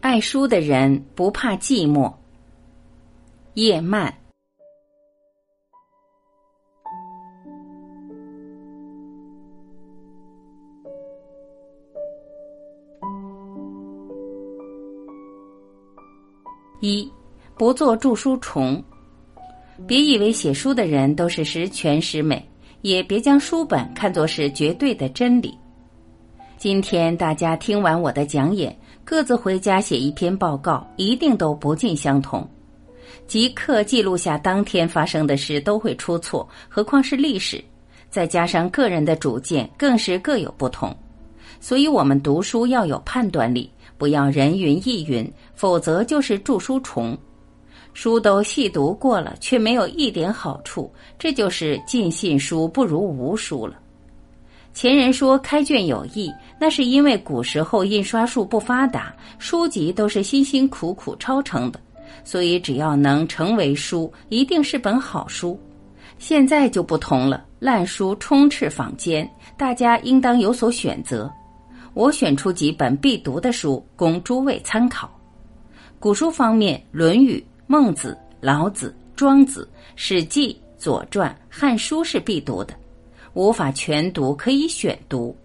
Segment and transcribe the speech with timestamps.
[0.00, 2.12] 爱书的人不怕寂寞。
[3.54, 4.14] 叶曼。
[16.80, 17.10] 一，
[17.56, 18.80] 不做著书虫。
[19.86, 22.48] 别以为写书的人都是十全十美，
[22.82, 25.58] 也别将书本看作是绝对的真理。
[26.58, 28.74] 今天大家听完我的讲演，
[29.04, 32.48] 各自回家写一篇报告，一定都不尽相同。
[33.26, 37.62] 即刻记录下当天发生的事，都会出错，何况是历史？
[38.08, 40.96] 再加上个人的主见，更是各有不同。
[41.60, 47.16] 所以，我们读书要有判断力，不要人云亦云，否则就是著书虫。
[47.92, 53.76] 书都细读过了，却没有一点好处，这就是尽信书不如无书了。
[54.76, 56.30] 前人说开卷有益，
[56.60, 61.80] 那是因为古时候印刷术不发达，书籍都是辛辛苦苦抄成的，
[62.24, 65.58] 所以只要能成为书，一定是本好书。
[66.18, 71.32] 现在就不同了，烂书充斥坊间，大家应当有所选择。
[71.94, 75.10] 我选出几本必读的书，供诸位参考。
[75.98, 77.38] 古书方面，《论语》。
[77.66, 82.74] 孟子、老子、庄子、史记、左传、汉书是必读的，
[83.36, 85.36] 无法全读可以选读。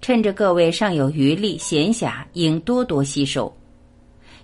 [0.00, 3.52] 趁着各位尚有余力闲暇，应多多吸收。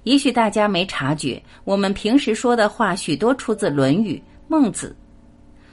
[0.02, 4.14] 也许大家没察觉，我们平时说的话许多出自《论语》
[4.48, 4.97] 《孟子》。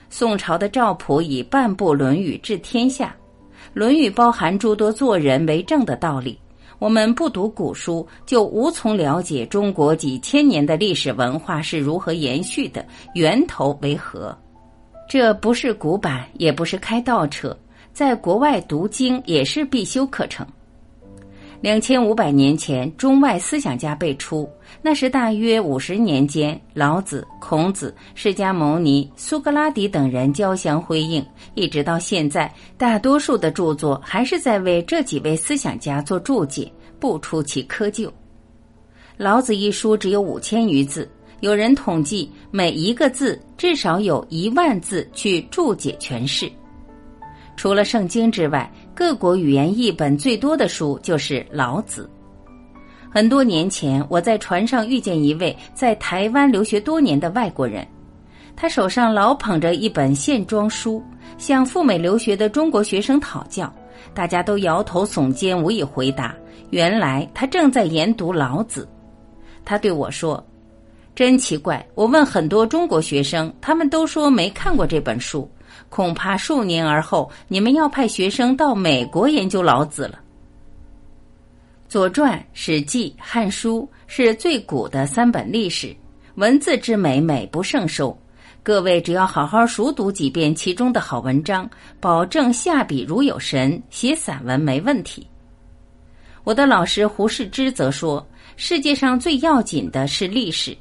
[0.08, 3.16] 宋朝的赵普以半部《论语》治天下，
[3.74, 6.38] 《论语》包含诸多做人为政的道理。
[6.78, 14.38] 我们不读古书，就无从了解中国几千年的历史文化是如何延续的，源头为何？
[15.08, 17.56] 这不是古板，也不是开倒车，
[17.94, 20.46] 在国外读经也是必修课程。
[21.62, 24.48] 两千五百年前，中外思想家辈出，
[24.82, 31.24] 那是大约五十年间，老子、孔子、释迦牟尼、苏格拉底等人交相辉映，
[31.54, 38.08] 一直到现在，大多数的著作还是在为这几位思想家做注解，不出其窠臼。
[39.16, 46.50] 老子一书只有五千余字，有人统计，每一个字至少有一万字去注解诠释。
[47.56, 52.08] 除了圣经之外，各国语言译本最多的书就是《老子》。
[53.10, 57.86] 很多年前，我在船上遇见一位在台湾留学多年的外国人，
[58.54, 61.02] 他手上老捧着一本线装书，
[61.38, 63.72] 向赴美留学的中国学生讨教，
[64.12, 66.34] 大家都摇头耸肩，无以回答。
[66.70, 68.86] 原来他正在研读《老子》。
[69.64, 70.44] 他对我说
[71.18, 75.50] ：“真奇怪，我问很多中国学生，他们都说没看过这本书。”
[75.90, 80.12] 恐怕数年而后，你们要派学生到美国研究老子了。
[81.88, 85.92] 《左传》《史记》《汉书》是最古的三本历史，
[86.36, 88.16] 文字之美美不胜收。
[88.62, 91.68] 各位只要好好熟读几遍其中的好文章，
[91.98, 95.26] 保证下笔如有神，写散文没问题。
[96.44, 98.24] 我的老师胡适之则说
[98.56, 100.76] ：“世界上最要紧的是历史，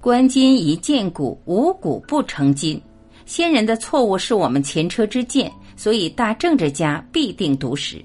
[0.00, 2.80] 观今宜鉴古，无古不成今。”
[3.26, 8.02] 先人的错误是我们前车之鉴，所以大政治家必定读史。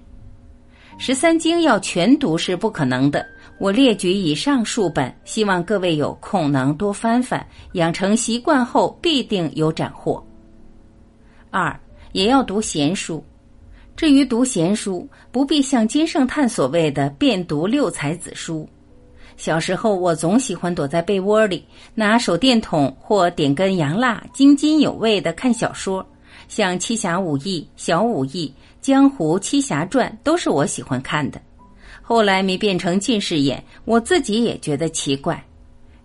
[0.97, 3.25] 十三经要全读是不可能的。
[3.59, 10.21] 我列举以上数本，希望各位有空能多翻翻，养成习惯后必定有斩获。
[11.51, 11.79] 二
[12.11, 13.23] 也要读闲书。
[13.95, 18.67] 至于读闲书，不必像金圣叹所谓的遍读六才子书。
[19.43, 26.05] 小时候，我总喜欢躲在被窝里，拿手电筒或点根洋蜡，津津有味地看小说，
[26.47, 28.47] 像《七侠五义》《小五义》
[28.81, 31.41] 《江湖七侠传》都是我喜欢看的。
[32.01, 35.43] 后来没变成近视眼，我自己也觉得奇怪。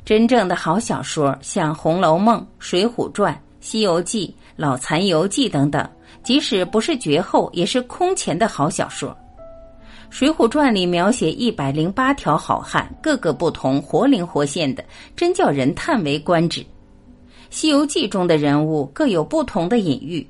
[0.05, 5.89] 真正的好小说，像《红楼梦》《水浒传》《西游记》《老残游记》等等，
[6.25, 9.11] 即使不是绝后，也是空前的好小说。
[10.11, 14.83] 《水浒传》里描写一百零八条好汉，个个不同，活灵活现的，
[15.15, 16.61] 真叫人叹为观止。
[17.51, 20.27] 《西游记》中的人物各有不同的隐喻，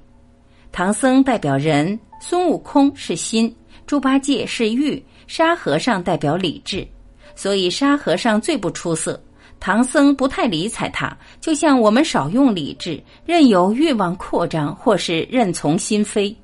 [0.73, 3.55] 唐僧代表人，孙悟空是心，
[3.87, 6.87] 猪八戒是欲，沙和尚代表理智。
[7.35, 9.21] 所以沙和尚最不出色，
[9.61, 16.37] 唐僧不太理睬他，就像我们少用理智，任由欲望扩张，或是任从心飞。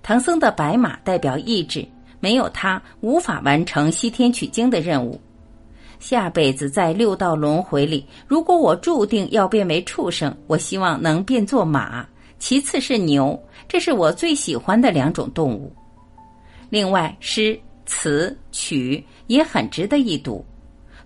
[0.00, 1.84] 唐僧的白马代表意志。
[2.20, 5.20] 没有他，无法完成西天取经的任务。
[5.98, 12.06] 下辈子在六道轮回里，如果我注定要变为畜生，我希望能变作马，
[12.38, 15.72] 其次是牛，这是我最喜欢的两种动物。
[16.68, 20.44] 另外，诗词曲也很值得一读。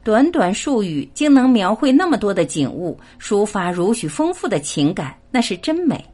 [0.03, 6.05] 短短数语，竟能描绘那么多的景物，抒发如许丰富的情感，那是真美。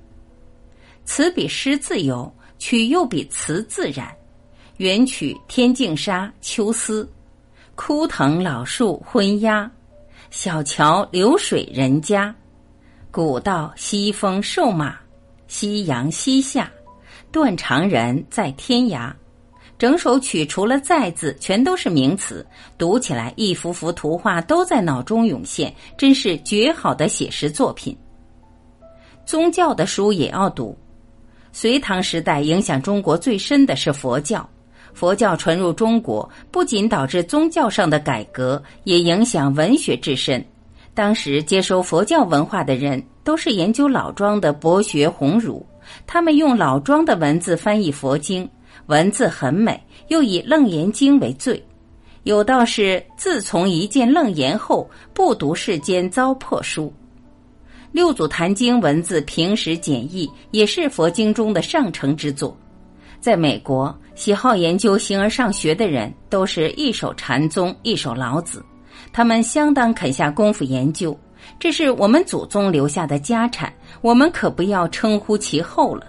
[1.04, 4.12] 词比诗自由，曲又比词自然。
[4.78, 7.02] 元曲《天净沙·秋思》，
[7.75, 9.70] 枯藤老树昏鸦，
[10.31, 12.34] 小桥流水人家，
[13.11, 14.94] 古道西风瘦马，
[15.49, 16.70] 夕阳西下，
[17.32, 19.11] 断肠人在天涯。
[19.78, 22.46] 整首曲除了“在”字，全都是名词，
[22.76, 27.96] 读起来一幅幅图画都在脑中涌现，真是绝好的写实作品。
[29.25, 30.76] 宗教的书也要读。
[31.50, 34.46] 隋唐时代影响中国最深的是佛教。
[34.96, 40.43] 佛教传入中国，不仅导致宗教上的改革，也影响文学至深。
[40.94, 45.64] 当时接收佛教文化的人，都是研究老庄的博学鸿儒，
[46.06, 48.48] 他们用老庄的文字翻译佛经，
[48.87, 49.78] 文字很美，
[50.08, 51.62] 又以《楞严经》为最。
[52.22, 56.90] 有道是：“自从一见楞严后，不读世间糟粕书。”
[57.93, 62.56] 六祖坛经文字平实简易，也是佛经中的上乘之作。
[63.26, 68.64] 在美国，喜好研究形而上学的人都是一手禅宗，一手老子，
[69.12, 71.19] 他们相当肯下功夫研究，
[71.58, 76.06] 这是我们祖宗留下的家产，我们可不要称呼其后了。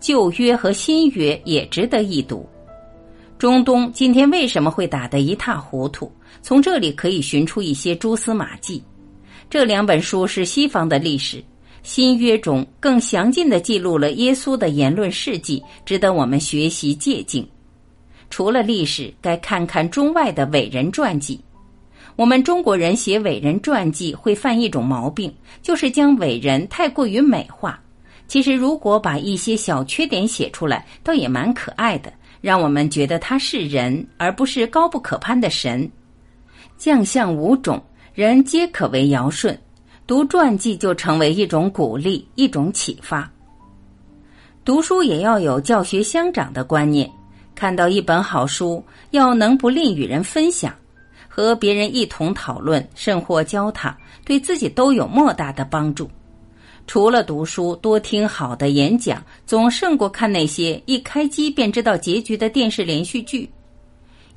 [0.00, 2.48] 旧约和新约也值得一读。
[3.36, 6.10] 中东今天为什么会打得一塌糊涂？
[6.40, 8.82] 从这里可以寻出一些蛛丝马迹。
[9.50, 11.44] 这两本书是西方的历史。
[11.82, 17.46] 新约中更详尽的记录了耶稣的言论事迹，值得我们学习借鉴。
[18.28, 21.40] 除了历史，该看看中外的伟人传记。
[22.16, 25.32] 我们中国人写伟人传记会犯一种毛病，
[25.62, 27.80] 就是将伟人太过于美化。
[28.28, 35.90] 其实，如果把一些小缺点写出来，倒也蛮可爱的，让我们觉得他是人，而不是高不可攀的神。
[36.78, 37.82] 将相五种，
[38.14, 39.58] 人皆可为尧舜。
[40.10, 43.30] 读传记就成为一种鼓励，一种启发。
[44.64, 47.08] 读书也要有教学相长的观念，
[47.54, 50.74] 看到一本好书，要能不吝与人分享，
[51.28, 56.10] 和别人一同讨论，甚或教他，对自己都有莫大的帮助。
[56.88, 63.48] 除了读书，多听好的演讲，总胜过看那些一开机便知道结局的电视连续剧。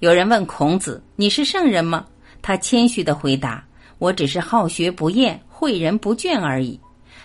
[0.02, 2.06] 有人问孔子：“你是圣人吗？”
[2.44, 3.66] 他谦虚的回答
[3.98, 6.78] ：“我只是好学不厌。”诲人不倦而已，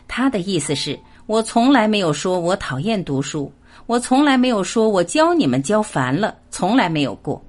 [0.07, 0.97] 他的意思是
[1.27, 3.53] 我从来没有说我讨厌读书，
[3.87, 7.43] 我从来没有说我教你们教烦了，从来没有过。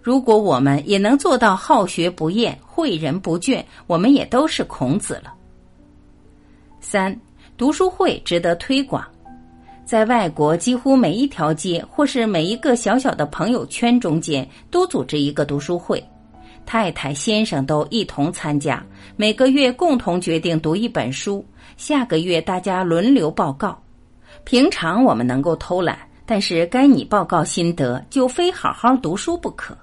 [0.00, 5.34] 如果我们也能做到好学不厌、诲人不倦，我们也都是孔子了。
[6.80, 7.20] 三，
[7.56, 9.04] 读书会值得推广，
[9.84, 16.00] 在外国几乎每一条街或是每一个小小的朋友圈中间都组织一个读书会。
[16.66, 18.84] 太太、先生都一同参加，
[19.16, 21.42] 每个月共同决定读一本书。
[21.76, 23.80] 下个月大家轮流报告。
[24.44, 25.96] 平常我们能够偷懒，
[26.26, 29.76] 但是该你报告心得，就非好好读书不可。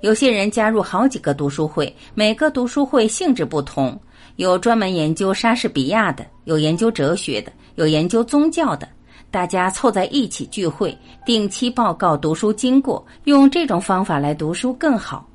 [0.00, 3.98] 有些人加入好几个读书会，每个读书会性质不同，
[4.36, 8.88] 有专门研究莎士比亚的，有研究哲学的，有研究宗教的。
[9.30, 10.96] 大家凑在一起聚会，
[11.26, 15.28] 定期报告读书经过，用这种方法来读书更好。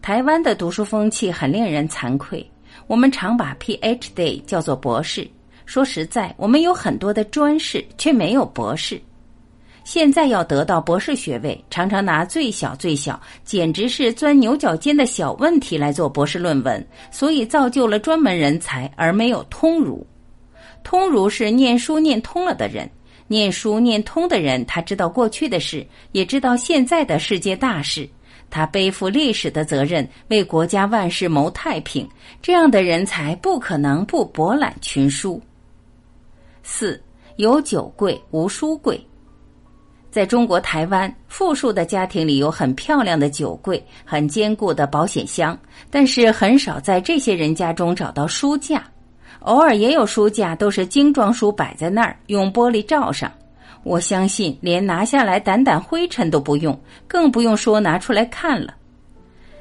[0.00, 2.44] 台湾的读书风气很令人惭愧，
[2.86, 5.28] 我们常把 Ph.D 叫做博士。
[5.66, 8.98] 说实在，我们有很多的专士，却没有博士。
[9.84, 20.06] 现在要得到博士学位，常常拿最小最小，简直是钻牛角尖的小问题来做博士论文，所以造就了专门人才，而没有通儒。
[20.82, 22.88] 通儒是念书念通了的人，
[23.26, 28.08] 念书念通的人，他知道过去的事，也知道现在的世界大事。
[28.50, 32.08] 他背负历史的责任，为国家万事谋太平。
[32.40, 35.40] 这样的人才不可能不博览群书。
[36.62, 37.00] 四
[37.36, 39.00] 有酒柜无书柜，
[40.10, 45.58] 在中国台湾，富庶的家庭里有很漂亮的酒柜，很坚固的保险箱，
[45.90, 48.84] 但是很少在这些人家中找到书架。
[49.40, 53.30] 偶尔也有书架，都是精装书摆在那儿，用玻璃罩上。
[53.88, 58.74] 我相信，连拿下来掸掸灰尘都不用，更不用说拿出来看了。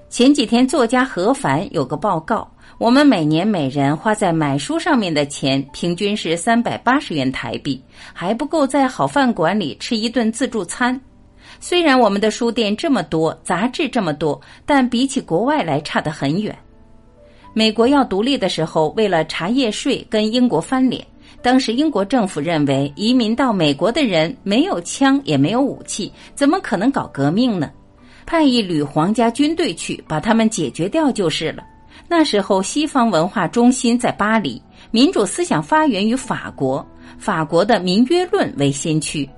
[0.10, 2.46] 前几天，作家何凡有个报告：
[2.78, 7.82] 我们每年每人花在买书上面的钱，平均是三百八十元台币，
[8.12, 11.00] 还不够在好饭馆里吃一顿自助餐。
[11.62, 16.54] 虽然我们的书店这么多，杂志这么多，但比起国外来差得很远。
[17.54, 21.08] 美国要独立的时候，为了茶叶税跟英国翻脸。
[21.48, 27.72] 当时英国政府认为，移民到美国的人没有枪也没有武器，怎么可能搞革命呢？
[28.26, 31.64] 派一旅皇家军队去把他们解决掉就是了。
[32.10, 34.62] 那时候西方文化中心在巴黎，
[34.92, 36.86] 民主思想发源于法国，
[37.18, 39.26] 法国的《民约论》为先驱。《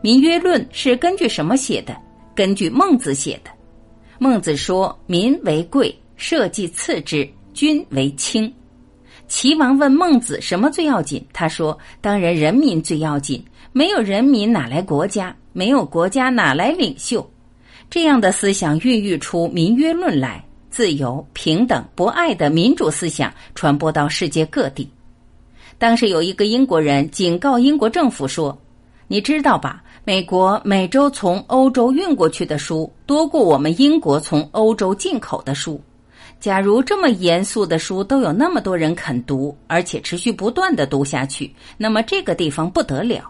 [0.00, 1.96] 民约论》是根据什么写的？
[2.34, 3.50] 根据孟子写的。
[4.18, 8.52] 孟子说：“民为贵，社稷次之，君为轻。”
[9.28, 11.24] 齐王问孟子什么最要紧？
[11.32, 15.34] 他说：“当然人民最要紧，没有人民哪来国家？
[15.52, 17.28] 没有国家哪来领袖？”
[17.90, 24.88] 这样的思想孕育出民约论来，自由、平等、博爱的民主思想传播到世界各地。
[25.78, 28.56] 当时有一个英国人警告英国政府说
[29.08, 29.82] ：“你知道吧？
[30.04, 35.80] 美国每周从欧洲运过去的书多过我们英国从欧洲进口的书。”
[36.46, 43.28] 假如这么严肃的书都有那么多人肯读，而且持续不断的读下去，那么这个地方不得了。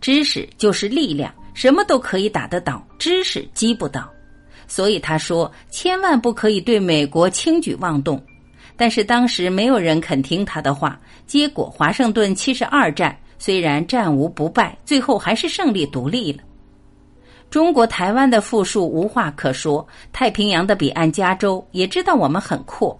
[0.00, 4.10] 知识就是力量，什么都可以打得倒，知识击不倒。
[4.66, 8.20] 所以他说，千万不可以对美国轻举妄动。
[8.76, 16.42] 但是当时没有人肯听他的话，结果华盛顿七十二战虽然战无不败，最后还是胜利独立了。
[17.48, 22.98] 中国台湾的富庶无话可说，太平洋的彼岸加州也知道我们很阔。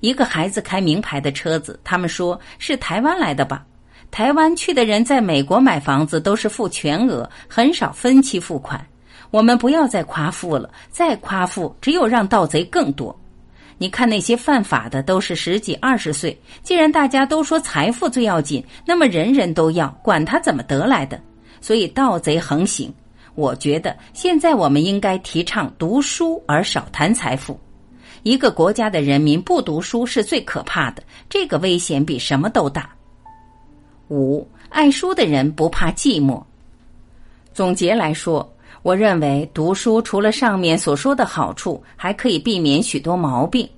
[0.00, 3.64] 一个孩子开名牌的车子，他们说是台湾来的吧？
[4.10, 8.82] 台湾去的人在美国买房子都是付全额，很少分期付款。
[9.30, 13.14] 我们不要再夸富了，再夸富只有让盗贼更多。
[13.76, 16.40] 你看那些犯法的都是十几二十岁。
[16.62, 21.20] 既然大家都说财富最要紧，那么人人都要，管他怎么得来的。
[21.60, 22.92] 所以盗贼横行。
[23.38, 27.56] 我觉得现在我们应该提倡读书而少谈财富。
[28.24, 32.90] 一个国家的人民不读书是最可怕的，这个危险比什么都大。
[34.08, 36.42] 五，爱书的人不怕寂寞。
[37.54, 38.52] 总结来说，
[38.82, 43.68] 我认为读书除了上面所说的好处，还可以避免许多毛病。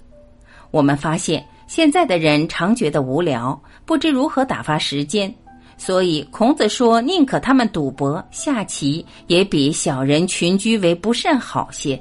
[0.71, 5.35] 我们发现现在的人常觉得无聊，不知如何打发时间。
[5.83, 11.99] 所以，孔子说：“宁可他们赌博、下棋，也比小人群居为不甚好些。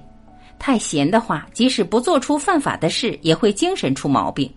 [0.59, 4.51] 太闲的话，即使不做出犯法的事，也会精神出毛病。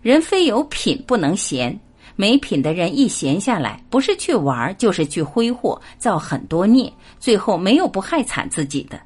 [0.00, 1.78] 人非有品不能闲，
[2.16, 6.90] 没品的人一闲下来，不是去玩，就是去挥霍，造很多孽，
[7.20, 8.98] 最后没有不害惨自己的。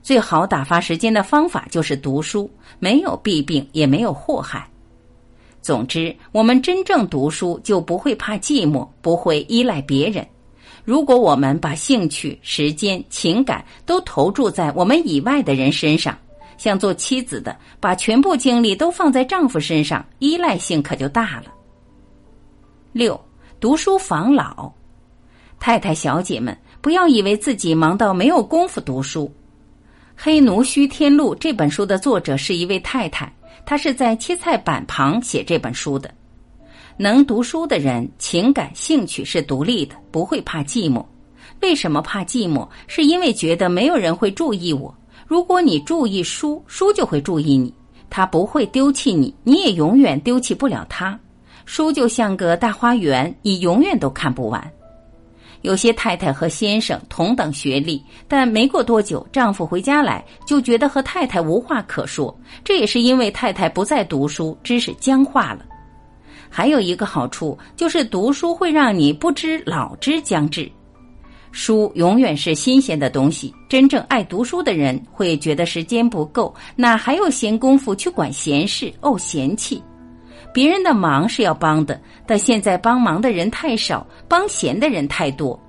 [0.00, 4.64] 最好打发时间的方法就是读书，没有弊病，也没有祸害。”
[5.64, 10.24] 总之，我们真正读书就不会怕寂寞，不会依赖别人。
[10.84, 16.14] 如果我们把兴趣、时间、情感都投注在我们以外的人身上，
[16.58, 21.44] 像做妻子的把全部精力都放在丈夫身上，依赖性可就大了。
[22.92, 23.18] 六，
[23.58, 24.70] 读书防老，
[25.58, 29.24] 太太小姐们不要以为自己忙到没有功夫读书。
[30.14, 33.34] 《黑奴须天录》这本书的作者是一位太太。
[33.64, 36.10] 他是在切菜板旁写这本书的。
[36.96, 41.04] 能读书的人，情感兴趣是独立的，不会怕寂寞。
[41.60, 42.68] 为什么怕寂寞？
[42.86, 44.94] 是因为觉得没有人会注意我。
[45.26, 47.72] 如果你注意书，书就会注意你，
[48.10, 51.18] 他不会丢弃你，你也永远丢弃不了他。
[51.64, 54.72] 书就像个大花园，你永远都看不完。
[55.64, 62.38] 有些太太和先生同等学历，但没过多久，丈夫回家来就觉得和太太无话可说。
[62.62, 65.64] 这也是因为太太不再读书，知识僵化了。
[66.50, 70.70] 还有一个好处就是读书会让你不知老之将至。
[71.50, 73.54] 书永远是新鲜的东西。
[73.66, 78.92] 真正爱读书的人会觉得时间不够，哪还有闲工夫去管闲事？
[79.00, 79.82] 哦，嫌弃
[80.54, 82.00] 别人的忙是要帮的。
[82.26, 85.60] 但现在帮忙的人太少，帮闲的人太多，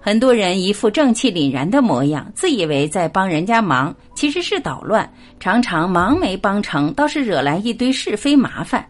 [0.00, 5.12] 很多人一副正气凛然的模样，自以为在帮人家忙，其实是捣乱。
[5.40, 8.86] 常常忙没帮成，倒是惹来一堆是非麻烦。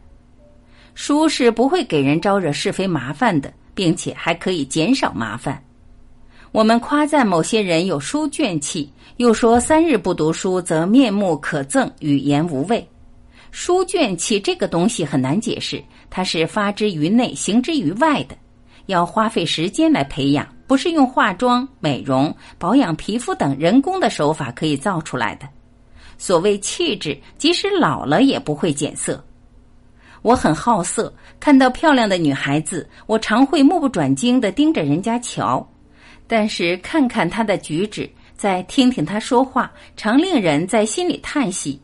[0.95, 5.61] 书是不会给人招惹是非麻烦的，并且还可以减少麻烦。
[6.53, 12.87] 我们夸赞某些人有书卷气，又说三日不读书则面目可憎，语言无味。
[13.57, 15.81] 书卷气这个东西很难解释。
[16.11, 18.37] 它是发之于内，行之于外的，
[18.87, 25.49] 要花费时间来培养，不是用化妆、美容、保养皮肤等人工的手法可以造出来的。
[26.19, 29.25] 所谓气质，即使老了也不会减色。
[30.23, 35.65] 我很好色，看到漂亮的女孩子，我常会目不转睛的盯着人家瞧，
[36.27, 41.81] 但是看看她的举止，再听听她说话，常令人在心里叹息，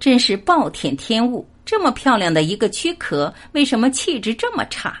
[0.00, 1.46] 真是暴殄天物。
[1.64, 4.98] 这么漂亮的一个躯壳，为什么气质这么差？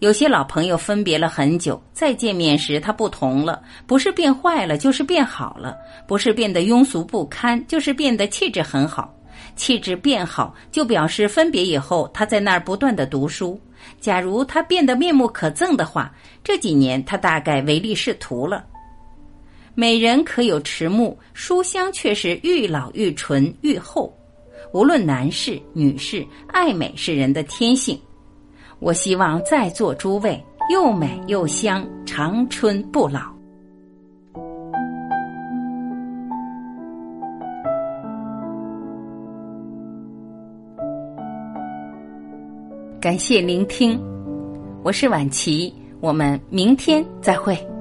[0.00, 5.76] 有些老朋友分别了很久，再见面时他不同了，不是变坏了，就是变好了；
[6.08, 9.14] 不是变得庸俗不堪，就是变得气质很好。
[9.54, 13.60] 气质变好，就表示分别以后他在那儿不断的读书。
[14.00, 18.64] 假如他变得面目可憎的话，这几年他大概唯利是图了。
[19.74, 24.14] 美人可有迟暮，书香却是愈老愈纯愈厚。
[24.72, 27.98] 无论男士女士，爱美是人的天性。
[28.80, 33.32] 我希望在座诸位又美又香，长春不老。
[43.00, 43.98] 感谢聆听，
[44.82, 47.71] 我是婉琪，我们明天再会。